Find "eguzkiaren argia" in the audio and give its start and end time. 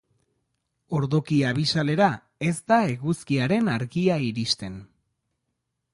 2.95-4.19